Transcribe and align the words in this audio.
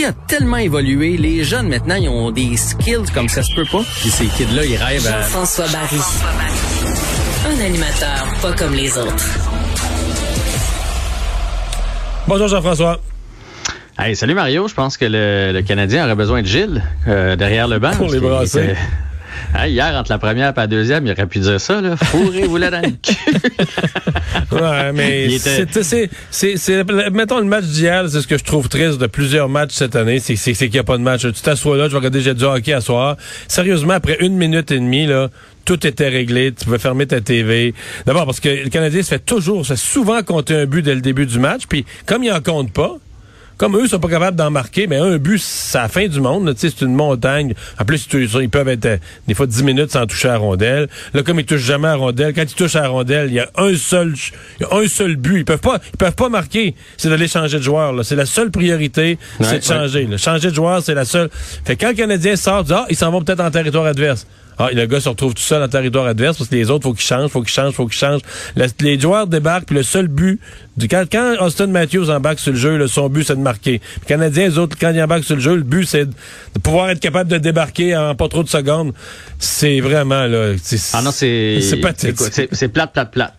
Il 0.00 0.04
a 0.04 0.12
tellement 0.12 0.58
évolué? 0.58 1.16
Les 1.16 1.42
jeunes, 1.42 1.68
maintenant, 1.68 1.96
ils 1.96 2.08
ont 2.08 2.30
des 2.30 2.56
skills 2.56 3.10
comme 3.12 3.28
ça 3.28 3.42
se 3.42 3.52
peut 3.52 3.64
pas. 3.64 3.82
Puis 4.00 4.10
ces 4.10 4.26
kids-là, 4.26 4.64
ils 4.64 4.76
rêvent 4.76 5.04
à... 5.08 5.22
Jean-François 5.22 5.66
Barry. 5.72 5.98
Un 7.44 7.64
animateur 7.66 8.26
pas 8.40 8.52
comme 8.52 8.74
les 8.74 8.96
autres. 8.96 9.26
Bonjour 12.28 12.46
Jean-François. 12.46 13.00
Hey, 13.98 14.14
salut 14.14 14.34
Mario, 14.34 14.68
je 14.68 14.74
pense 14.74 14.96
que 14.96 15.04
le, 15.04 15.50
le 15.52 15.62
Canadien 15.62 16.04
aurait 16.04 16.14
besoin 16.14 16.42
de 16.42 16.46
Gilles 16.46 16.80
euh, 17.08 17.34
derrière 17.34 17.66
le 17.66 17.80
banc. 17.80 17.90
Pour 17.96 18.08
les 18.08 18.20
brasser. 18.20 18.76
Hey, 19.54 19.72
hier, 19.72 19.94
entre 19.94 20.10
la 20.10 20.18
première 20.18 20.50
et 20.50 20.52
la 20.56 20.66
deuxième, 20.66 21.06
il 21.06 21.12
aurait 21.12 21.26
pu 21.26 21.38
dire 21.38 21.60
ça, 21.60 21.80
là. 21.80 21.96
Fourrez-vous 21.96 22.56
là 22.56 22.70
dans 22.70 22.82
le 22.82 22.90
cul. 22.90 23.14
ouais, 24.52 24.92
mais 24.92 25.38
c'est, 26.30 26.84
mettons 27.12 27.38
le 27.38 27.44
match 27.44 27.64
d'hier, 27.64 28.04
c'est 28.08 28.20
ce 28.20 28.26
que 28.26 28.38
je 28.38 28.44
trouve 28.44 28.68
triste 28.68 28.98
de 28.98 29.06
plusieurs 29.06 29.48
matchs 29.48 29.72
cette 29.72 29.96
année, 29.96 30.20
c'est 30.20 30.36
qu'il 30.36 30.70
n'y 30.70 30.78
a 30.78 30.84
pas 30.84 30.98
de 30.98 31.02
match. 31.02 31.22
Tu 31.22 31.32
t'assois 31.32 31.76
là, 31.76 31.86
tu 31.86 31.92
vas 31.92 31.98
regarder 31.98 32.20
j'ai 32.20 32.34
du 32.34 32.44
hockey 32.44 32.72
à 32.72 32.80
soir. 32.80 33.16
Sérieusement, 33.46 33.94
après 33.94 34.18
une 34.20 34.36
minute 34.36 34.70
et 34.70 34.78
demie, 34.78 35.06
là, 35.06 35.28
tout 35.64 35.86
était 35.86 36.08
réglé, 36.08 36.52
tu 36.52 36.64
pouvais 36.64 36.78
fermer 36.78 37.06
ta 37.06 37.20
TV. 37.20 37.74
D'abord 38.06 38.24
parce 38.24 38.40
que 38.40 38.48
le 38.48 38.70
Canadien 38.70 39.02
se 39.02 39.08
fait 39.08 39.18
toujours, 39.18 39.66
se 39.66 39.74
fait 39.74 39.78
souvent 39.78 40.22
compter 40.22 40.54
un 40.54 40.66
but 40.66 40.82
dès 40.82 40.94
le 40.94 41.00
début 41.00 41.26
du 41.26 41.38
match, 41.38 41.62
puis 41.68 41.84
comme 42.06 42.24
il 42.24 42.32
en 42.32 42.40
compte 42.40 42.72
pas, 42.72 42.96
comme 43.58 43.76
eux 43.76 43.86
sont 43.86 43.98
pas 43.98 44.08
capables 44.08 44.36
d'en 44.36 44.50
marquer, 44.50 44.86
mais 44.86 44.96
un 44.96 45.18
but, 45.18 45.38
c'est 45.38 45.76
la 45.78 45.88
fin 45.88 46.06
du 46.06 46.20
monde. 46.20 46.46
là, 46.46 46.54
tu 46.54 46.60
sais, 46.60 46.74
C'est 46.76 46.84
une 46.84 46.94
montagne. 46.94 47.54
En 47.78 47.84
plus, 47.84 48.08
ils 48.12 48.48
peuvent 48.48 48.68
être 48.68 48.86
euh, 48.86 48.96
des 49.26 49.34
fois 49.34 49.46
10 49.46 49.62
minutes 49.64 49.90
sans 49.90 50.06
toucher 50.06 50.28
à 50.28 50.32
la 50.32 50.38
rondelle. 50.38 50.88
Là, 51.12 51.22
comme 51.22 51.38
ils 51.40 51.44
touchent 51.44 51.60
jamais 51.60 51.88
à 51.88 51.92
la 51.92 51.96
rondelle, 51.96 52.32
quand 52.34 52.42
ils 52.42 52.54
touchent 52.54 52.76
à 52.76 52.82
la 52.82 52.88
rondelle, 52.88 53.26
il 53.28 53.34
y 53.34 53.40
a 53.40 53.50
un 53.56 53.74
seul 53.76 54.14
y 54.60 54.64
a 54.64 54.74
un 54.74 54.86
seul 54.88 55.16
but. 55.16 55.40
Ils 55.40 55.44
peuvent 55.44 55.58
pas 55.58 55.78
ils 55.92 55.96
peuvent 55.98 56.14
pas 56.14 56.28
marquer. 56.28 56.74
C'est 56.96 57.08
d'aller 57.10 57.28
changer 57.28 57.58
de 57.58 57.62
joueur. 57.62 57.92
là. 57.92 58.04
C'est 58.04 58.16
la 58.16 58.26
seule 58.26 58.50
priorité, 58.50 59.18
c'est 59.40 59.46
Ouais, 59.46 59.58
de 59.58 59.64
changer. 59.64 60.06
là. 60.06 60.16
Changer 60.16 60.50
de 60.50 60.54
joueur, 60.54 60.82
c'est 60.82 60.94
la 60.94 61.04
seule. 61.04 61.28
Fait 61.64 61.76
que 61.76 61.80
quand 61.84 61.90
le 61.90 61.96
Canadien 61.96 62.36
sort, 62.36 62.64
dit, 62.64 62.72
ah, 62.72 62.86
ils 62.88 62.96
s'en 62.96 63.10
vont 63.10 63.22
peut-être 63.22 63.40
en 63.40 63.50
territoire 63.50 63.84
adverse. 63.86 64.26
Ah, 64.58 64.70
le 64.72 64.86
gars 64.86 65.00
se 65.00 65.08
retrouve 65.08 65.34
tout 65.34 65.42
seul 65.42 65.62
en 65.62 65.68
territoire 65.68 66.06
adverse 66.06 66.36
parce 66.36 66.50
que 66.50 66.56
les 66.56 66.68
autres, 66.70 66.82
faut 66.84 66.92
qu'ils 66.92 67.06
changent, 67.06 67.30
faut 67.30 67.42
qu'ils 67.42 67.52
changent, 67.52 67.74
faut 67.74 67.86
qu'ils 67.86 67.98
changent. 67.98 68.22
Le- 68.56 68.66
les 68.80 68.98
joueurs 68.98 69.26
débarquent, 69.28 69.66
puis 69.66 69.76
le 69.76 69.82
seul 69.84 70.08
but, 70.08 70.40
du, 70.76 70.88
quand, 70.88 71.04
quand 71.10 71.36
Austin 71.40 71.68
Matthews 71.68 72.10
embarque 72.10 72.40
sur 72.40 72.52
le 72.52 72.58
jeu, 72.58 72.76
là, 72.76 72.88
son 72.88 73.08
but, 73.08 73.24
c'est 73.24 73.36
de 73.36 73.40
marquer. 73.40 73.80
Les 74.00 74.06
Canadiens, 74.06 74.48
les 74.48 74.58
autres, 74.58 74.76
quand 74.80 74.90
ils 74.90 75.02
embarquent 75.02 75.24
sur 75.24 75.36
le 75.36 75.40
jeu, 75.42 75.54
le 75.56 75.62
but, 75.62 75.84
c'est 75.84 76.06
de, 76.06 76.10
de 76.54 76.60
pouvoir 76.60 76.90
être 76.90 77.00
capable 77.00 77.30
de 77.30 77.38
débarquer 77.38 77.96
en 77.96 78.14
pas 78.16 78.28
trop 78.28 78.42
de 78.42 78.48
secondes. 78.48 78.92
C'est 79.38 79.80
vraiment, 79.80 80.26
là, 80.26 80.54
Ah 80.92 81.02
non, 81.02 81.10
c'est. 81.12 81.60
c'est 81.60 81.76
pathétique. 81.76 82.48
c'est 82.52 82.68
plate, 82.68 82.92
plate, 82.92 83.10
plate. 83.12 83.34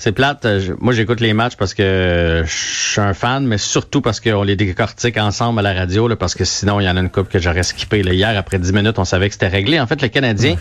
C'est 0.00 0.12
plate. 0.12 0.44
euh, 0.46 0.60
je- 0.60 0.72
moi, 0.78 0.92
j'écoute 0.92 1.20
les 1.20 1.32
matchs 1.32 1.56
parce 1.58 1.74
que 1.74 2.42
je 2.46 2.52
suis 2.92 3.00
un 3.00 3.14
fan, 3.14 3.44
mais 3.46 3.58
surtout 3.58 4.00
parce 4.00 4.20
qu'on 4.20 4.44
les 4.44 4.54
décortique 4.56 5.16
ensemble 5.18 5.58
à 5.58 5.62
la 5.62 5.74
radio, 5.74 6.06
là, 6.06 6.14
parce 6.16 6.34
que 6.36 6.44
sinon, 6.44 6.78
il 6.80 6.84
y 6.84 6.88
en 6.88 6.96
a 6.96 7.00
une 7.00 7.10
coupe 7.10 7.28
que 7.28 7.38
j'aurais 7.40 7.64
skippé. 7.64 8.02
Là. 8.04 8.12
Hier, 8.12 8.38
après 8.38 8.58
10 8.60 8.72
minutes, 8.72 8.98
on 8.98 9.04
savait 9.04 9.26
que 9.28 9.32
c'était 9.34 9.48
réglé. 9.48 9.80
En 9.80 9.86
fait, 9.88 10.00
le 10.00 10.06
Canadien, 10.08 10.54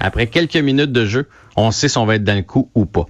après 0.00 0.26
quelques 0.26 0.56
minutes 0.56 0.92
de 0.92 1.06
jeu, 1.06 1.26
on 1.56 1.70
sait 1.70 1.88
si 1.88 1.96
on 1.96 2.04
va 2.04 2.16
être 2.16 2.24
dans 2.24 2.34
le 2.36 2.42
coup 2.42 2.68
ou 2.74 2.84
pas. 2.84 3.06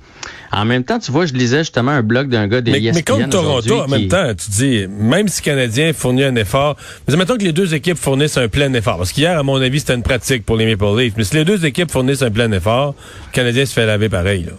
En 0.53 0.65
même 0.65 0.85
temps, 0.85 0.99
tu 1.01 1.11
vois, 1.11 1.27
je 1.27 1.33
lisais 1.33 1.61
justement 1.61 1.91
un 1.91 2.03
blog 2.03 2.29
d'un 2.29 2.47
gars 2.47 2.61
des 2.61 2.71
Mais, 2.71 2.79
mais 2.95 3.03
contre 3.03 3.31
Toronto, 3.31 3.81
en 3.81 3.89
même 3.89 4.09
temps, 4.09 4.35
tu 4.35 4.51
dis, 4.51 4.87
même 4.89 5.27
si 5.27 5.41
le 5.41 5.45
Canadien 5.45 5.93
fournit 5.93 6.23
un 6.25 6.37
effort, 6.37 6.77
mais 7.09 7.17
mettons 7.17 7.37
que 7.37 7.43
les 7.43 7.53
deux 7.53 7.75
équipes 7.75 7.97
fournissent 7.99 8.37
un 8.37 8.47
plein 8.49 8.73
effort. 8.75 8.99
Parce 8.99 9.13
qu'hier, 9.13 9.37
à 9.39 9.43
mon 9.43 9.57
avis, 9.61 9.81
c'était 9.81 9.95
une 9.95 10.03
pratique 10.05 10.45
pour 10.47 10.57
les 10.57 10.67
Maple 10.67 10.97
Leafs. 11.01 11.15
Mais 11.17 11.25
si 11.25 11.35
les 11.35 11.45
deux 11.45 11.65
équipes 11.65 11.91
fournissent 11.91 12.23
un 12.23 12.31
plein 12.31 12.53
effort, 12.53 12.95
le 13.29 13.33
Canadien 13.33 13.65
se 13.67 13.73
fait 13.73 13.87
laver 13.87 14.09
pareil. 14.11 14.45
Là. 14.45 14.53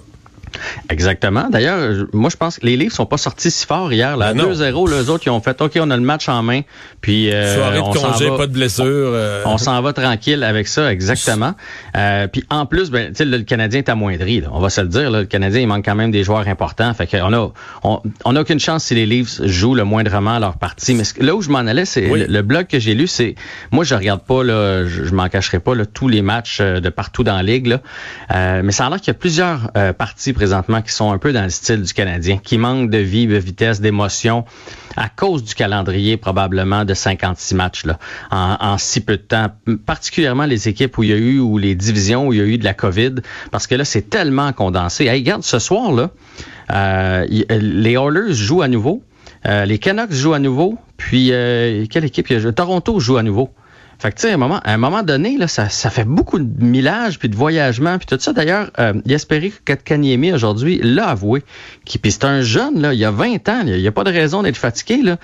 Exactement. 0.89 1.49
D'ailleurs, 1.49 2.05
moi, 2.13 2.29
je 2.29 2.37
pense 2.37 2.59
que 2.59 2.65
les 2.65 2.77
livres 2.77 2.93
sont 2.93 3.05
pas 3.05 3.17
sortis 3.17 3.51
si 3.51 3.65
fort 3.65 3.91
hier. 3.91 4.17
Là, 4.17 4.33
Ben 4.33 4.43
non. 4.43 4.51
2-0, 4.53 4.89
les 4.89 5.09
autres, 5.09 5.23
ils 5.25 5.29
ont 5.29 5.39
fait, 5.41 5.59
OK, 5.61 5.73
on 5.79 5.89
a 5.91 5.95
le 5.97 6.03
match 6.03 6.29
en 6.29 6.41
main. 6.43 6.61
Puis, 7.01 7.31
euh, 7.31 7.55
Soirée 7.55 7.77
de 7.77 7.81
on 7.81 7.93
s'en 7.93 8.11
congé, 8.11 8.29
va. 8.29 8.37
pas 8.37 8.47
de 8.47 8.53
blessure. 8.53 8.83
euh, 8.85 9.41
On 9.45 9.57
s'en 9.57 9.81
va 9.81 9.93
tranquille 9.93 10.43
avec 10.43 10.67
ça, 10.67 10.91
exactement. 10.91 11.53
Euh, 11.97 12.27
puis 12.27 12.43
en 12.49 12.65
plus, 12.65 12.91
ben, 12.91 13.15
sais, 13.15 13.23
le 13.23 13.39
Canadien 13.43 13.79
est 13.79 13.87
amoindri. 13.89 14.41
Là, 14.41 14.49
on 14.51 14.59
va 14.59 14.69
se 14.69 14.81
le 14.81 14.87
dire. 14.89 15.09
Là, 15.09 15.21
le 15.21 15.25
Canadien, 15.25 15.61
il 15.61 15.67
manque 15.67 15.85
quand 15.85 15.95
même 15.95 16.11
des 16.11 16.23
joueurs 16.25 16.45
importants. 16.49 16.93
Fait 16.93 17.07
qu'on 17.07 17.31
a, 17.31 17.51
on, 17.83 18.01
on 18.25 18.35
a 18.35 18.41
aucune 18.41 18.59
chance 18.59 18.83
si 18.85 18.95
les 18.95 19.05
Leafs 19.05 19.41
jouent 19.45 19.75
le 19.75 19.85
moindrement 19.85 20.37
leur 20.39 20.57
partie. 20.57 20.93
Mais 20.93 21.05
ce- 21.05 21.23
là 21.23 21.33
où 21.35 21.41
je 21.41 21.49
m'en 21.49 21.59
allais, 21.59 21.85
c'est 21.85 22.09
Oui. 22.09 22.19
le, 22.19 22.25
le 22.25 22.41
blog 22.41 22.67
que 22.67 22.79
j'ai 22.79 22.95
lu, 22.95 23.07
c'est 23.07 23.35
moi 23.71 23.85
je 23.85 23.95
regarde 23.95 24.21
pas 24.23 24.43
là, 24.43 24.85
je, 24.85 25.05
je 25.05 25.13
m'en 25.13 25.29
cacherai 25.29 25.59
pas 25.59 25.73
là, 25.73 25.85
tous 25.85 26.09
les 26.09 26.21
matchs 26.21 26.57
euh, 26.59 26.81
de 26.81 26.89
partout 26.89 27.23
dans 27.23 27.35
la 27.37 27.43
ligue. 27.43 27.67
Là. 27.67 27.79
Euh, 28.33 28.61
mais 28.63 28.73
ça 28.73 28.87
a 28.87 28.89
l'air 28.89 28.99
qu'il 28.99 29.07
y 29.13 29.15
a 29.15 29.19
plusieurs 29.19 29.71
parties 29.97 30.33
qui 30.81 30.91
sont 30.91 31.11
un 31.11 31.17
peu 31.17 31.33
dans 31.33 31.43
le 31.43 31.49
style 31.49 31.81
du 31.81 31.93
Canadien, 31.93 32.37
qui 32.37 32.57
manquent 32.57 32.89
de 32.89 32.97
vie, 32.97 33.27
de 33.27 33.37
vitesse, 33.37 33.81
d'émotion 33.81 34.45
à 34.97 35.09
cause 35.09 35.43
du 35.43 35.55
calendrier 35.55 36.17
probablement 36.17 36.85
de 36.85 36.93
56 36.93 37.55
matchs 37.55 37.83
en, 38.31 38.77
si 38.77 39.01
peu 39.01 39.17
de 39.17 39.21
temps. 39.21 39.47
Particulièrement 39.85 40.45
les 40.45 40.67
équipes 40.69 40.97
où 40.97 41.03
il 41.03 41.09
y 41.09 41.13
a 41.13 41.17
eu, 41.17 41.39
ou 41.39 41.57
les 41.57 41.75
divisions 41.75 42.27
où 42.27 42.33
il 42.33 42.39
y 42.39 42.41
a 42.41 42.45
eu 42.45 42.57
de 42.57 42.63
la 42.63 42.73
COVID, 42.73 43.15
parce 43.51 43.67
que 43.67 43.75
là, 43.75 43.85
c'est 43.85 44.09
tellement 44.09 44.53
condensé. 44.53 45.05
Hey, 45.05 45.19
regarde, 45.19 45.43
ce 45.43 45.59
soir, 45.59 45.91
là, 45.91 46.11
euh, 46.71 47.25
y- 47.29 47.45
les 47.49 47.93
Oilers 47.93 48.33
jouent 48.33 48.61
à 48.61 48.67
nouveau. 48.67 49.03
Euh, 49.45 49.65
les 49.65 49.77
Canucks 49.77 50.11
jouent 50.13 50.33
à 50.33 50.39
nouveau. 50.39 50.77
Puis, 50.97 51.29
euh, 51.31 51.85
quelle 51.89 52.05
équipe? 52.05 52.27
Toronto 52.55 52.99
joue 52.99 53.17
à 53.17 53.23
nouveau. 53.23 53.49
Fait 53.99 54.11
que, 54.11 54.15
tu 54.15 54.21
sais, 54.23 54.31
à 54.31 54.33
un 54.33 54.37
moment, 54.37 54.59
à 54.63 54.73
un 54.73 54.77
moment 54.77 55.03
donné, 55.03 55.37
là, 55.37 55.47
ça, 55.47 55.69
ça 55.69 55.89
fait 55.89 56.03
beaucoup 56.03 56.39
de 56.39 56.63
millage 56.63 57.19
puis 57.19 57.29
de 57.29 57.35
voyagement 57.35 57.97
puis 57.97 58.07
tout 58.07 58.17
ça. 58.19 58.33
D'ailleurs, 58.33 58.71
euh, 58.79 58.93
Jesperi 59.05 59.53
Kotkaniemi, 59.65 60.33
aujourd'hui, 60.33 60.79
l'a 60.83 61.07
avoué. 61.07 61.43
Qui, 61.85 61.97
puis 61.97 62.11
c'est 62.11 62.25
un 62.25 62.41
jeune, 62.41 62.81
là, 62.81 62.93
il 62.93 62.99
y 62.99 63.05
a 63.05 63.11
20 63.11 63.49
ans. 63.49 63.61
Il 63.65 63.79
n'y 63.79 63.87
a 63.87 63.91
pas 63.91 64.03
de 64.03 64.11
raison 64.11 64.43
d'être 64.43 64.57
fatigué, 64.57 65.01
là. 65.01 65.17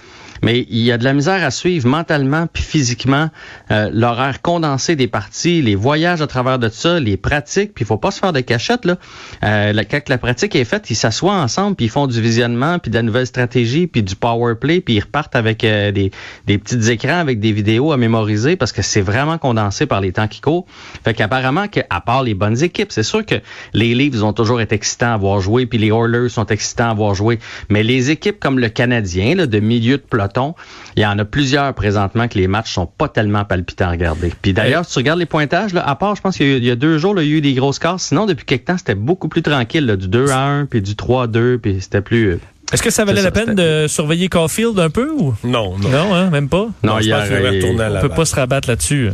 Mais 0.43 0.65
il 0.69 0.79
y 0.79 0.91
a 0.91 0.97
de 0.97 1.03
la 1.03 1.13
misère 1.13 1.43
à 1.43 1.51
suivre 1.51 1.87
mentalement 1.87 2.47
puis 2.51 2.63
physiquement 2.63 3.29
euh, 3.69 3.89
l'horaire 3.93 4.41
condensé 4.41 4.95
des 4.95 5.07
parties, 5.07 5.61
les 5.61 5.75
voyages 5.75 6.21
à 6.21 6.27
travers 6.27 6.57
de 6.57 6.69
ça, 6.69 6.99
les 6.99 7.17
pratiques. 7.17 7.73
Puis 7.73 7.83
il 7.83 7.87
faut 7.87 7.97
pas 7.97 8.11
se 8.11 8.19
faire 8.19 8.33
de 8.33 8.39
cachette, 8.39 8.85
là. 8.85 8.97
Euh, 9.43 9.83
quand 9.89 10.09
la 10.09 10.17
pratique 10.17 10.55
est 10.55 10.65
faite, 10.65 10.89
ils 10.89 10.95
s'assoient 10.95 11.35
ensemble 11.35 11.75
puis 11.75 11.85
ils 11.85 11.89
font 11.89 12.07
du 12.07 12.21
visionnement 12.21 12.79
puis 12.79 12.89
de 12.89 12.95
la 12.95 13.03
nouvelle 13.03 13.27
stratégie 13.27 13.87
puis 13.87 14.01
du 14.01 14.15
power 14.15 14.55
play 14.55 14.81
puis 14.81 14.95
ils 14.95 15.01
repartent 15.01 15.35
avec 15.35 15.63
euh, 15.63 15.91
des, 15.91 16.11
des 16.47 16.57
petits 16.57 16.91
écrans 16.91 17.19
avec 17.19 17.39
des 17.39 17.51
vidéos 17.51 17.91
à 17.91 17.97
mémoriser 17.97 18.55
parce 18.61 18.73
que 18.73 18.83
c'est 18.83 19.01
vraiment 19.01 19.39
condensé 19.39 19.87
par 19.87 20.01
les 20.01 20.11
temps 20.11 20.27
qui 20.27 20.39
courent. 20.39 20.67
Fait 21.03 21.15
qu'apparemment, 21.15 21.67
que, 21.67 21.79
à 21.89 21.99
part 21.99 22.21
les 22.21 22.35
bonnes 22.35 22.61
équipes, 22.61 22.91
c'est 22.91 23.01
sûr 23.01 23.25
que 23.25 23.33
les 23.73 23.95
Leafs 23.95 24.21
ont 24.21 24.33
toujours 24.33 24.61
été 24.61 24.75
excitants 24.75 25.15
à 25.15 25.17
voir 25.17 25.41
jouer 25.41 25.65
puis 25.65 25.79
les 25.79 25.87
Oilers 25.87 26.29
sont 26.29 26.45
excitants 26.45 26.91
à 26.91 26.93
voir 26.93 27.15
jouer. 27.15 27.39
Mais 27.69 27.81
les 27.81 28.11
équipes 28.11 28.39
comme 28.39 28.59
le 28.59 28.69
Canadien, 28.69 29.33
là, 29.33 29.47
de 29.47 29.59
milieu 29.59 29.97
de 29.97 30.03
peloton, 30.03 30.53
il 30.95 31.01
y 31.01 31.05
en 31.07 31.17
a 31.17 31.25
plusieurs 31.25 31.73
présentement 31.73 32.27
que 32.27 32.37
les 32.37 32.47
matchs 32.47 32.71
sont 32.71 32.85
pas 32.85 33.07
tellement 33.07 33.45
palpitants 33.45 33.85
à 33.85 33.89
regarder. 33.89 34.31
Puis 34.43 34.53
d'ailleurs, 34.53 34.85
si 34.85 34.93
tu 34.93 34.99
regardes 34.99 35.17
les 35.17 35.25
pointages, 35.25 35.73
là, 35.73 35.83
à 35.87 35.95
part, 35.95 36.15
je 36.15 36.21
pense 36.21 36.37
qu'il 36.37 36.63
y 36.63 36.69
a 36.69 36.73
y 36.73 36.77
deux 36.77 36.99
jours, 36.99 37.15
là, 37.15 37.23
il 37.23 37.31
y 37.31 37.33
a 37.33 37.37
eu 37.37 37.41
des 37.41 37.55
grosses 37.55 37.77
scores. 37.77 37.99
Sinon, 37.99 38.27
depuis 38.27 38.45
quelque 38.45 38.65
temps, 38.65 38.77
c'était 38.77 38.93
beaucoup 38.93 39.27
plus 39.27 39.41
tranquille, 39.41 39.87
là, 39.87 39.95
du 39.95 40.07
2 40.07 40.29
à 40.29 40.39
1, 40.39 40.65
puis 40.67 40.83
du 40.83 40.95
3 40.95 41.23
à 41.23 41.27
2, 41.27 41.57
puis 41.57 41.77
c'était 41.81 42.01
plus... 42.01 42.39
Est-ce 42.71 42.81
que 42.81 42.89
ça 42.89 43.05
valait 43.05 43.21
la 43.21 43.31
peine 43.31 43.55
de 43.55 43.85
surveiller 43.87 44.29
Caulfield 44.29 44.79
un 44.79 44.89
peu 44.89 45.09
ou? 45.11 45.33
Non, 45.43 45.77
non. 45.77 45.89
non, 45.89 46.13
hein, 46.13 46.29
même 46.29 46.49
pas? 46.49 46.67
Non, 46.83 46.99
je 46.99 47.05
hier, 47.05 47.17
pense 47.17 47.27
qu'il 47.27 47.35
devrait 47.37 47.57
il- 47.57 47.63
retourner 47.63 47.83
à 47.83 47.87
On 47.89 47.93
Laval. 47.93 48.09
peut 48.09 48.15
pas 48.15 48.25
se 48.25 48.35
rabattre 48.35 48.69
là-dessus. 48.69 49.09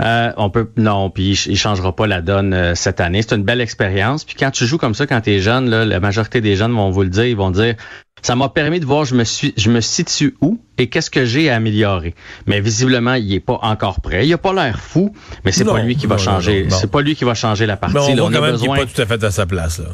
Euh, 0.00 0.30
on 0.36 0.48
peut 0.48 0.68
non, 0.76 1.10
puis 1.10 1.30
il, 1.46 1.56
changera 1.56 1.94
pas 1.94 2.06
la 2.06 2.20
donne 2.20 2.54
euh, 2.54 2.74
cette 2.76 3.00
année. 3.00 3.20
C'est 3.22 3.34
une 3.34 3.42
belle 3.42 3.60
expérience. 3.60 4.24
Puis 4.24 4.36
quand 4.38 4.52
tu 4.52 4.64
joues 4.64 4.78
comme 4.78 4.94
ça, 4.94 5.06
quand 5.08 5.20
tu 5.22 5.30
es 5.30 5.40
jeune, 5.40 5.68
là, 5.68 5.84
la 5.84 5.98
majorité 5.98 6.40
des 6.40 6.54
jeunes 6.54 6.72
vont 6.72 6.90
vous 6.90 7.02
le 7.02 7.08
dire, 7.08 7.24
ils 7.24 7.36
vont 7.36 7.50
dire 7.50 7.74
ça 8.22 8.36
m'a 8.36 8.48
permis 8.48 8.80
de 8.80 8.84
voir 8.86 9.04
je 9.04 9.14
me 9.14 9.24
suis 9.24 9.54
je 9.56 9.70
me 9.70 9.80
situe 9.80 10.36
où 10.40 10.60
et 10.76 10.88
qu'est-ce 10.88 11.10
que 11.10 11.24
j'ai 11.24 11.50
à 11.50 11.56
améliorer. 11.56 12.14
Mais 12.46 12.60
visiblement, 12.60 13.14
il 13.14 13.32
est 13.32 13.40
pas 13.40 13.58
encore 13.62 14.00
prêt. 14.00 14.26
Il 14.26 14.32
a 14.32 14.38
pas 14.38 14.52
l'air 14.52 14.78
fou, 14.78 15.12
mais 15.44 15.50
c'est 15.50 15.64
pas 15.64 15.80
lui 15.82 15.96
qui 15.96 16.06
va 16.06 16.16
non, 16.16 16.22
changer. 16.22 16.68
C'est 16.70 16.90
pas 16.90 17.00
lui 17.00 17.16
qui 17.16 17.24
va 17.24 17.34
changer 17.34 17.66
la 17.66 17.76
partie. 17.76 17.94
Mais 17.96 18.00
on 18.00 18.08
là. 18.08 18.14
voit 18.14 18.24
on 18.24 18.30
quand 18.30 18.38
a 18.38 18.40
même 18.42 18.50
besoin. 18.52 18.76
pas 18.76 18.86
tout 18.86 19.02
à 19.02 19.06
fait 19.06 19.24
à 19.24 19.30
sa 19.32 19.46
place. 19.46 19.78
Là. 19.80 19.86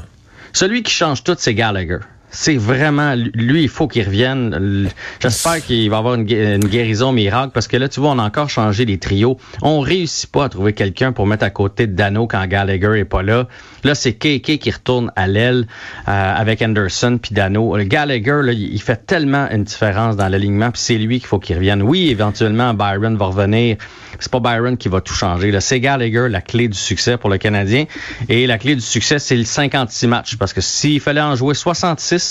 Celui 0.53 0.83
qui 0.83 0.93
change 0.93 1.25
tout, 1.25 1.35
c'est 1.39 1.55
Gallagher. 1.55 1.99
C'est 2.37 2.57
vraiment 2.57 3.15
lui, 3.15 3.63
il 3.63 3.69
faut 3.69 3.87
qu'il 3.87 4.05
revienne. 4.05 4.89
J'espère 5.21 5.65
qu'il 5.65 5.89
va 5.89 5.99
avoir 5.99 6.15
une, 6.17 6.25
gu- 6.25 6.55
une 6.57 6.67
guérison 6.67 7.13
miracle 7.13 7.53
parce 7.55 7.69
que 7.69 7.77
là, 7.77 7.89
tu 7.89 8.01
vois, 8.01 8.11
on 8.11 8.19
a 8.19 8.25
encore 8.25 8.51
changé 8.51 8.85
les 8.85 8.99
trios. 8.99 9.39
On 9.63 9.79
réussit 9.79 10.31
pas 10.33 10.45
à 10.47 10.49
trouver 10.49 10.73
quelqu'un 10.73 11.13
pour 11.13 11.29
mettre 11.29 11.45
à 11.45 11.51
côté 11.51 11.87
de 11.87 11.93
Dano 11.93 12.27
quand 12.27 12.45
Gallagher 12.49 12.99
est 12.99 13.05
pas 13.05 13.23
là. 13.23 13.47
Là, 13.85 13.95
c'est 13.95 14.15
KK 14.15 14.59
qui 14.59 14.71
retourne 14.73 15.13
à 15.15 15.29
l'aile 15.29 15.67
euh, 16.09 16.35
avec 16.35 16.61
Anderson 16.61 17.19
puis 17.23 17.35
Dano. 17.35 17.77
Le 17.77 17.85
Gallagher, 17.85 18.41
là, 18.43 18.53
il 18.53 18.83
fait 18.83 19.07
tellement 19.07 19.49
une 19.51 19.63
différence 19.65 20.17
dans 20.17 20.29
l'alignement 20.29 20.71
puis 20.73 20.81
c'est 20.83 20.99
lui 20.99 21.21
qu'il 21.21 21.29
faut 21.29 21.39
qu'il 21.39 21.55
revienne. 21.55 21.83
Oui, 21.83 22.09
éventuellement, 22.09 22.75
Byron 22.75 23.17
va 23.17 23.27
revenir. 23.27 23.77
C'est 24.19 24.31
pas 24.31 24.41
Byron 24.41 24.77
qui 24.77 24.89
va 24.89 25.01
tout 25.01 25.13
changer. 25.15 25.51
là. 25.53 25.61
C'est 25.61 25.79
Gallagher, 25.81 26.27
la 26.29 26.41
clé 26.41 26.67
du 26.69 26.79
succès 26.79 27.17
pour 27.17 27.31
le 27.31 27.39
Canadien. 27.39 27.85
Et 28.29 28.47
la 28.47 28.59
clé 28.59 28.75
du 28.75 28.81
succès, 28.81 29.19
c'est 29.19 29.37
le 29.37 29.45
56 29.45 30.07
matchs. 30.09 30.37
Parce 30.37 30.53
que 30.53 30.61
s'il 30.61 31.01
fallait 31.01 31.21
en 31.21 31.35
jouer 31.37 31.55
66, 31.55 32.24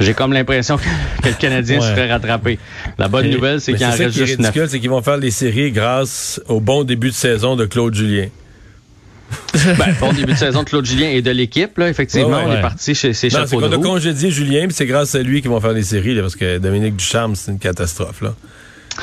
j'ai 0.00 0.14
comme 0.14 0.32
l'impression 0.32 0.76
que, 0.78 0.82
que 1.22 1.28
le 1.28 1.34
Canadien 1.34 1.80
se 1.80 1.86
Ouais. 1.86 1.94
ferait 1.94 2.10
rattraper. 2.12 2.58
La 2.98 3.08
bonne 3.08 3.26
Et- 3.26 3.30
nouvelle, 3.34 3.60
c'est 3.60 3.74
qu'il 3.74 3.84
en 3.86 3.90
reste 3.90 4.10
qui 4.10 4.18
juste 4.26 4.38
9. 4.38 4.48
ridicule, 4.48 4.68
c'est 4.70 4.80
qu'ils 4.80 4.90
vont 4.90 5.02
faire 5.02 5.16
les 5.18 5.30
séries 5.30 5.70
grâce 5.72 6.40
au 6.48 6.60
bon 6.60 6.84
début 6.84 7.08
de 7.10 7.14
saison 7.14 7.56
de 7.56 7.64
Claude 7.66 7.94
Julien. 7.94 8.26
ben, 9.54 9.94
bon 9.98 10.12
début 10.12 10.32
de 10.32 10.38
saison 10.38 10.62
de 10.62 10.68
Claude 10.68 10.84
Julien 10.84 11.08
et 11.08 11.22
de 11.22 11.30
l'équipe, 11.30 11.78
là, 11.78 11.88
effectivement. 11.88 12.28
Ouais, 12.38 12.44
ouais. 12.44 12.50
on 12.50 12.58
est 12.58 12.60
parti 12.60 12.94
chez 12.94 13.14
ses 13.14 13.28
Non, 13.28 13.44
c'est 13.46 13.56
qu'on 13.56 13.72
a 13.72 13.78
congédié 13.78 14.30
Julien, 14.30 14.66
puis 14.66 14.74
c'est 14.74 14.84
grâce 14.86 15.14
à 15.14 15.22
lui 15.22 15.40
qu'ils 15.40 15.50
vont 15.50 15.60
faire 15.60 15.72
les 15.72 15.82
séries, 15.84 16.14
là, 16.14 16.20
parce 16.22 16.36
que 16.36 16.58
Dominique 16.58 16.96
Ducharme, 16.96 17.34
c'est 17.34 17.50
une 17.50 17.58
catastrophe. 17.58 18.20
Là. 18.20 18.34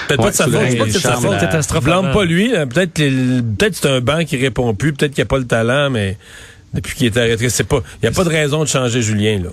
Peut-être 0.07 0.19
Ouais, 0.19 0.25
pas 0.25 0.31
de 0.31 0.35
sa 0.35 0.43
faute. 0.45 0.53
c'est 0.69 0.77
pas 0.77 0.85
de 0.85 0.91
sa 0.91 1.13
faute. 1.13 1.31
la- 1.31 1.37
catastrophe 1.39 1.83
Blâme 1.83 2.11
pas 2.11 2.25
lui. 2.25 2.51
là. 2.51 2.67
Peut-être 2.67 2.93
que- 2.93 3.41
peut-être 3.41 3.75
c'est 3.75 3.87
un 3.89 4.01
banc 4.01 4.23
qui 4.23 4.37
répond 4.37 4.75
plus. 4.75 4.93
Peut-être 4.93 5.13
qu'il 5.15 5.23
n'y 5.23 5.27
a 5.27 5.29
pas 5.29 5.39
le 5.39 5.47
talent, 5.47 5.89
mais 5.89 6.15
depuis 6.75 6.95
qu'il 6.95 7.07
est 7.07 7.17
arrêté, 7.17 7.49
c'est 7.49 7.63
pas. 7.63 7.81
Il 7.95 8.07
n'y 8.07 8.09
a 8.09 8.11
pas 8.15 8.23
de 8.23 8.29
raison 8.29 8.61
de 8.63 8.67
changer 8.67 9.01
Julien. 9.01 9.39
Là. 9.39 9.49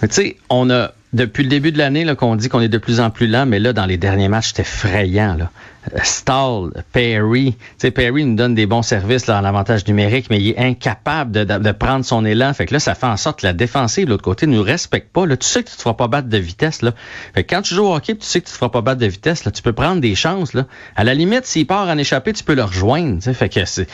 Tu 0.00 0.08
sais, 0.10 0.36
on 0.50 0.70
a 0.70 0.92
depuis 1.12 1.42
le 1.42 1.48
début 1.48 1.72
de 1.72 1.78
l'année 1.78 2.04
là, 2.04 2.14
qu'on 2.14 2.36
dit 2.36 2.48
qu'on 2.48 2.60
est 2.60 2.68
de 2.68 2.78
plus 2.78 3.00
en 3.00 3.10
plus 3.10 3.26
lent, 3.26 3.46
mais 3.46 3.58
là, 3.58 3.72
dans 3.72 3.86
les 3.86 3.96
derniers 3.98 4.28
matchs, 4.28 4.48
c'était 4.48 4.62
effrayant. 4.62 5.34
Là. 5.36 5.50
Euh, 5.94 5.98
Stall, 6.04 6.70
Perry. 6.92 7.54
Tu 7.56 7.58
sais, 7.78 7.90
Perry 7.90 8.24
nous 8.24 8.36
donne 8.36 8.54
des 8.54 8.66
bons 8.66 8.82
services 8.82 9.26
là, 9.26 9.40
en 9.40 9.44
avantage 9.44 9.84
numérique, 9.88 10.26
mais 10.30 10.38
il 10.40 10.50
est 10.50 10.58
incapable 10.58 11.32
de, 11.32 11.42
de- 11.44 11.58
de 11.58 11.72
prendre 11.72 12.04
son 12.04 12.24
élan. 12.24 12.54
Fait 12.54 12.66
que 12.66 12.74
là, 12.74 12.78
ça 12.78 12.94
fait 12.94 13.06
en 13.06 13.16
sorte 13.16 13.40
que 13.40 13.46
la 13.46 13.52
défensive, 13.52 14.04
de 14.06 14.10
l'autre 14.10 14.22
côté, 14.22 14.46
ne 14.46 14.54
nous 14.56 14.62
respecte 14.62 15.12
pas. 15.12 15.26
Là. 15.26 15.36
Tu 15.36 15.44
sais 15.46 15.62
que 15.64 15.68
tu 15.70 15.76
te 15.76 15.82
feras 15.82 15.94
pas 15.94 16.06
battre 16.06 16.28
de 16.28 16.38
vitesse. 16.38 16.82
Là. 16.82 16.92
Fait 17.34 17.42
que 17.42 17.52
quand 17.52 17.62
tu 17.62 17.74
joues 17.74 17.84
au 17.86 17.94
hockey, 17.96 18.14
tu 18.14 18.24
sais 18.24 18.40
que 18.40 18.46
tu 18.46 18.52
te 18.52 18.56
feras 18.56 18.68
pas 18.70 18.80
battre 18.80 19.00
de 19.00 19.06
vitesse, 19.06 19.44
là, 19.44 19.50
tu 19.50 19.60
peux 19.60 19.72
prendre 19.72 20.00
des 20.00 20.14
chances. 20.14 20.54
Là. 20.54 20.66
À 20.94 21.02
la 21.02 21.14
limite, 21.14 21.46
s'il 21.46 21.66
part 21.66 21.88
en 21.88 21.98
échappée, 21.98 22.32
tu 22.32 22.44
peux 22.44 22.54
le 22.54 22.62
rejoindre. 22.64 23.20
Fait 23.32 23.48
que 23.48 23.64
c'est. 23.64 23.88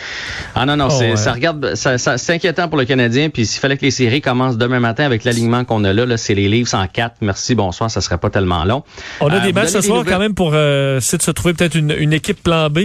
Ah 0.55 0.67
non, 0.67 0.77
non, 0.77 0.89
Oh, 0.91 1.01
ouais. 1.01 1.17
ça 1.17 1.33
regarde, 1.33 1.75
ça, 1.75 1.97
ça- 1.97 2.19
c'est 2.19 2.35
inquiétant 2.35 2.69
pour 2.69 2.77
le 2.79 2.85
Canadien. 2.85 3.31
Puis 3.31 3.47
s'il 3.47 3.61
fallait 3.61 3.79
que 3.79 3.85
les 3.87 3.91
séries 3.91 4.21
commencent 4.21 4.59
demain 4.59 4.79
matin 4.81 5.05
avec 5.05 5.25
l'alignement 5.25 5.65
qu'on 5.65 5.85
a 5.85 5.93
là, 5.95 6.05
là 6.05 6.17
c'est 6.19 6.35
les 6.35 6.49
livres 6.51 6.69
104. 7.09 7.17
Merci, 7.23 7.55
bonsoir, 7.55 7.91
ça 7.91 8.01
serait 8.01 8.19
pas 8.19 8.31
tellement 8.31 8.65
long. 8.65 8.83
On 9.21 9.29
a 9.29 9.37
Euh, 9.37 9.41
des 9.41 9.53
matchs 9.53 9.71
ce 9.71 9.81
soir 9.81 9.99
nouvelles- 9.99 10.13
quand 10.15 10.19
même 10.21 10.35
pour 10.35 10.53
euh, 10.55 10.99
essayer 10.99 11.19
de 11.19 11.23
se 11.23 11.31
trouver 11.31 11.55
peut-être 11.55 11.75
une, 11.75 11.95
une 11.99 12.13
équipe 12.13 12.43
plan 12.43 12.69
B. 12.71 12.79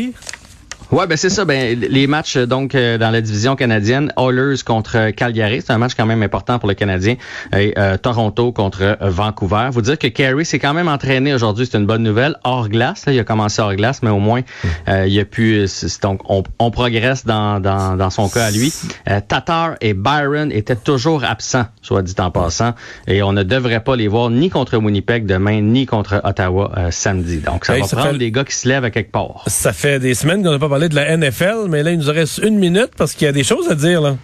Ouais, 0.91 1.07
ben 1.07 1.17
c'est 1.17 1.29
ça. 1.29 1.43
Ben 1.43 1.79
les 1.79 2.05
matchs 2.07 2.37
euh, 2.37 2.45
donc 2.45 2.75
euh, 2.75 2.97
dans 2.99 3.09
la 3.09 3.21
division 3.21 3.55
canadienne, 3.55 4.11
Oilers 4.17 4.61
contre 4.63 5.09
Calgary, 5.11 5.61
c'est 5.65 5.73
un 5.73 5.79
match 5.79 5.93
quand 5.97 6.05
même 6.05 6.21
important 6.21 6.59
pour 6.59 6.69
le 6.69 6.75
Canadien. 6.75 7.15
Et 7.57 7.73
euh, 7.79 7.97
Toronto 7.97 8.51
contre 8.51 8.81
euh, 8.83 8.95
Vancouver. 9.01 9.69
Vous 9.71 9.81
dire 9.81 9.97
que 9.97 10.07
Carey 10.07 10.43
s'est 10.43 10.59
quand 10.59 10.73
même 10.75 10.87
entraîné 10.87 11.33
aujourd'hui, 11.33 11.67
c'est 11.69 11.77
une 11.79 11.87
bonne 11.87 12.03
nouvelle. 12.03 12.35
Hors 12.43 12.69
glace, 12.69 13.05
là, 13.07 13.13
il 13.13 13.19
a 13.19 13.23
commencé 13.23 13.61
hors 13.61 13.73
glace, 13.75 14.01
mais 14.03 14.11
au 14.11 14.19
moins 14.19 14.41
euh, 14.87 15.07
il 15.07 15.19
a 15.19 15.25
pu. 15.25 15.65
donc 16.03 16.21
on, 16.29 16.43
on 16.59 16.69
progresse 16.69 17.25
dans, 17.25 17.59
dans, 17.59 17.95
dans 17.95 18.09
son 18.11 18.29
cas 18.29 18.45
à 18.45 18.51
lui. 18.51 18.71
Tatar 19.27 19.75
et 19.81 19.93
Byron 19.93 20.51
étaient 20.51 20.75
toujours 20.75 21.23
absents, 21.23 21.65
soit 21.81 22.01
dit 22.03 22.15
en 22.19 22.29
passant, 22.31 22.73
et 23.07 23.23
on 23.23 23.33
ne 23.33 23.43
devrait 23.43 23.83
pas 23.83 23.95
les 23.95 24.07
voir 24.07 24.29
ni 24.29 24.49
contre 24.49 24.77
Winnipeg 24.77 25.25
demain, 25.25 25.61
ni 25.61 25.85
contre 25.85 26.21
Ottawa 26.23 26.71
samedi. 26.91 27.37
Donc 27.39 27.65
ça 27.65 27.75
Hey, 27.75 27.81
va 27.81 27.87
ça 27.87 27.95
prendre 27.97 28.11
fait- 28.13 28.17
des 28.19 28.31
gars 28.31 28.43
qui 28.43 28.55
se 28.55 28.67
lèvent 28.67 28.83
à 28.85 28.91
quelque 28.91 29.11
part. 29.11 29.43
Ça 29.47 29.73
fait 29.73 29.99
des 29.99 30.13
semaines 30.13 30.43
qu'on 30.43 30.51
n'a 30.51 30.59
pas 30.59 30.69
parlé 30.69 30.82
de 30.89 30.95
la 30.95 31.15
NFL, 31.17 31.67
mais 31.69 31.83
là, 31.83 31.91
il 31.91 31.99
nous 31.99 32.11
reste 32.11 32.39
une 32.39 32.57
minute 32.59 32.91
parce 32.97 33.13
qu'il 33.13 33.25
y 33.25 33.29
a 33.29 33.31
des 33.33 33.43
choses 33.43 33.69
à 33.69 33.75
dire. 33.75 34.01
Là. 34.01 34.15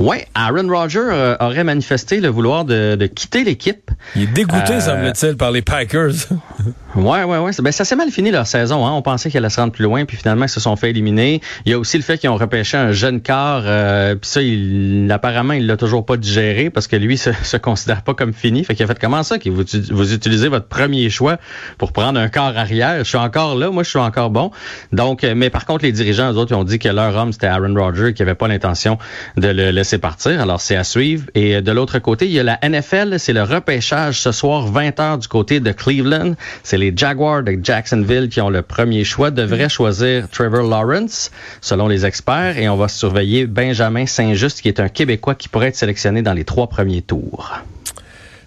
Ouais, 0.00 0.26
Aaron 0.34 0.66
Rodgers 0.68 0.98
euh, 0.98 1.36
aurait 1.40 1.62
manifesté 1.62 2.20
le 2.20 2.28
vouloir 2.28 2.64
de, 2.64 2.96
de 2.96 3.06
quitter 3.06 3.44
l'équipe. 3.44 3.90
Il 4.16 4.22
est 4.22 4.26
dégoûté, 4.26 4.72
Euh, 4.74 4.80
semble-t-il, 4.80 5.36
par 5.36 5.52
les 5.52 5.62
Packers. 5.62 6.12
Ouais, 6.96 7.22
ouais, 7.22 7.38
ouais. 7.38 7.50
Ben, 7.60 7.70
ça 7.70 7.84
s'est 7.84 7.96
mal 7.96 8.10
fini 8.10 8.30
leur 8.30 8.46
saison. 8.46 8.86
Hein. 8.86 8.92
On 8.92 9.02
pensait 9.02 9.30
qu'elle 9.30 9.44
allait 9.44 9.54
se 9.54 9.60
rendre 9.60 9.72
plus 9.72 9.84
loin, 9.84 10.04
puis 10.04 10.16
finalement, 10.16 10.46
ils 10.46 10.50
se 10.50 10.58
sont 10.58 10.74
fait 10.76 10.90
éliminer. 10.90 11.40
Il 11.64 11.70
y 11.70 11.74
a 11.74 11.78
aussi 11.78 11.96
le 11.96 12.02
fait 12.02 12.18
qu'ils 12.18 12.30
ont 12.30 12.36
repêché 12.36 12.76
un 12.76 12.92
jeune 12.92 13.20
quart, 13.20 13.62
euh, 13.64 14.14
puis 14.14 14.28
ça, 14.28 14.42
il, 14.42 15.10
apparemment, 15.12 15.52
il 15.52 15.66
l'a 15.66 15.76
toujours 15.76 16.04
pas 16.04 16.16
digéré 16.16 16.70
parce 16.70 16.86
que 16.86 16.96
lui 16.96 17.18
se, 17.18 17.30
se 17.42 17.56
considère 17.56 18.02
pas 18.02 18.14
comme 18.14 18.32
fini. 18.32 18.64
Fait 18.64 18.74
qu'il 18.74 18.84
a 18.84 18.86
fait 18.86 18.98
comment 18.98 19.22
ça 19.22 19.38
que 19.38 19.48
vous, 19.50 19.64
vous 19.90 20.14
utilisez 20.14 20.48
votre 20.48 20.66
premier 20.66 21.08
choix 21.10 21.36
pour 21.76 21.92
prendre 21.92 22.18
un 22.18 22.28
quart 22.28 22.56
arrière? 22.56 22.98
Je 22.98 23.08
suis 23.08 23.18
encore 23.18 23.54
là, 23.54 23.70
moi, 23.70 23.82
je 23.82 23.90
suis 23.90 23.98
encore 23.98 24.30
bon. 24.30 24.50
Donc, 24.92 25.24
euh, 25.24 25.34
mais 25.36 25.50
par 25.50 25.66
contre, 25.66 25.84
les 25.84 25.92
dirigeants, 25.92 26.32
eux 26.32 26.36
autres, 26.36 26.52
ils 26.52 26.58
ont 26.58 26.64
dit 26.64 26.78
que 26.78 26.88
leur 26.88 27.14
homme, 27.16 27.32
c'était 27.32 27.46
Aaron 27.46 27.74
Rodgers, 27.74 28.14
qui 28.14 28.22
avait 28.22 28.34
pas 28.34 28.48
l'intention 28.48 28.98
de 29.36 29.48
le 29.48 29.70
laisser 29.70 29.98
partir. 29.98 30.40
Alors, 30.40 30.60
c'est 30.60 30.76
à 30.76 30.84
suivre. 30.84 31.26
Et 31.34 31.56
euh, 31.56 31.60
de 31.60 31.70
l'autre 31.70 31.98
côté, 31.98 32.26
il 32.26 32.32
y 32.32 32.40
a 32.40 32.42
la 32.42 32.58
NFL, 32.66 33.18
c'est 33.18 33.32
le 33.32 33.42
repêchage 33.42 34.20
ce 34.20 34.32
soir, 34.32 34.66
20 34.66 35.00
heures 35.00 35.18
du 35.18 35.28
côté 35.28 35.60
de 35.60 35.70
Cleveland. 35.72 36.34
C'est 36.62 36.78
les 36.78 36.92
Jaguars 36.94 37.42
de 37.42 37.58
Jacksonville 37.62 38.28
qui 38.28 38.40
ont 38.40 38.50
le 38.50 38.62
premier 38.62 39.04
choix, 39.04 39.30
devraient 39.30 39.68
choisir 39.68 40.28
Trevor 40.30 40.62
Lawrence, 40.62 41.30
selon 41.60 41.88
les 41.88 42.04
experts, 42.04 42.58
et 42.58 42.68
on 42.68 42.76
va 42.76 42.88
surveiller 42.88 43.46
Benjamin 43.46 44.06
Saint-Just, 44.06 44.60
qui 44.60 44.68
est 44.68 44.80
un 44.80 44.88
Québécois 44.88 45.34
qui 45.34 45.48
pourrait 45.48 45.68
être 45.68 45.76
sélectionné 45.76 46.22
dans 46.22 46.34
les 46.34 46.44
trois 46.44 46.68
premiers 46.68 47.02
tours. 47.02 47.52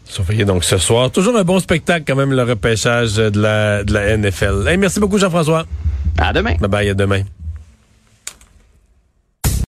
Surveillez 0.05 0.43
donc 0.43 0.65
ce 0.65 0.77
soir. 0.77 1.09
Toujours 1.09 1.37
un 1.37 1.43
bon 1.43 1.59
spectacle, 1.59 2.03
quand 2.05 2.17
même, 2.17 2.33
le 2.33 2.43
repêchage 2.43 3.15
de 3.15 3.39
la, 3.39 3.83
de 3.83 3.93
la 3.93 4.17
NFL. 4.17 4.67
Hey, 4.67 4.77
merci 4.77 4.99
beaucoup, 4.99 5.17
Jean-François. 5.17 5.65
À 6.17 6.33
demain. 6.33 6.55
Bye 6.59 6.69
bye, 6.69 6.89
à 6.89 6.93
demain. 6.93 7.23